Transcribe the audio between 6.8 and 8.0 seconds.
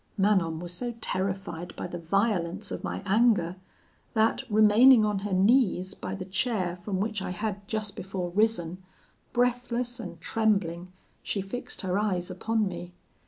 which I had just